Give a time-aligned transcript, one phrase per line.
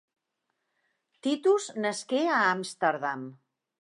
[1.27, 3.33] Titus nasqué a Amsterdam.